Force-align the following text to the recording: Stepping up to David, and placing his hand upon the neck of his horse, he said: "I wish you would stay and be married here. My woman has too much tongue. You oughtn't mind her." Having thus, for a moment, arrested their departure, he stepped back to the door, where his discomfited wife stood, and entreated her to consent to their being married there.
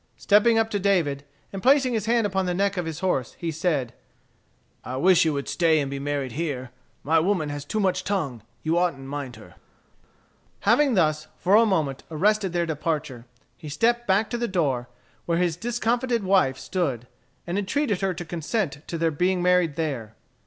Stepping 0.17 0.57
up 0.57 0.71
to 0.71 0.79
David, 0.79 1.23
and 1.53 1.61
placing 1.61 1.93
his 1.93 2.07
hand 2.07 2.25
upon 2.25 2.47
the 2.47 2.55
neck 2.55 2.75
of 2.75 2.87
his 2.87 3.01
horse, 3.01 3.33
he 3.37 3.51
said: 3.51 3.93
"I 4.83 4.97
wish 4.97 5.25
you 5.25 5.33
would 5.33 5.47
stay 5.47 5.79
and 5.79 5.91
be 5.91 5.99
married 5.99 6.31
here. 6.31 6.71
My 7.03 7.19
woman 7.19 7.49
has 7.49 7.63
too 7.65 7.79
much 7.79 8.03
tongue. 8.03 8.41
You 8.63 8.79
oughtn't 8.79 9.05
mind 9.05 9.35
her." 9.35 9.53
Having 10.61 10.95
thus, 10.95 11.27
for 11.37 11.53
a 11.55 11.67
moment, 11.67 12.01
arrested 12.09 12.51
their 12.51 12.65
departure, 12.65 13.27
he 13.55 13.69
stepped 13.69 14.07
back 14.07 14.31
to 14.31 14.39
the 14.39 14.47
door, 14.47 14.89
where 15.27 15.37
his 15.37 15.55
discomfited 15.55 16.23
wife 16.23 16.57
stood, 16.57 17.05
and 17.45 17.59
entreated 17.59 18.01
her 18.01 18.15
to 18.15 18.25
consent 18.25 18.79
to 18.87 18.97
their 18.97 19.11
being 19.11 19.43
married 19.43 19.75
there. 19.75 20.15